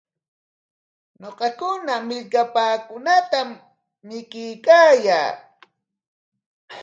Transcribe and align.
Ñuqakuna 1.21 1.93
millkapaakunatam 2.07 3.49
mikuykaayaa. 4.07 5.29